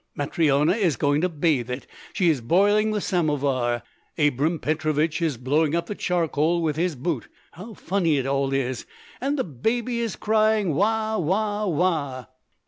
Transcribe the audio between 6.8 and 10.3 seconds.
boot. How funny it all is. And the baby is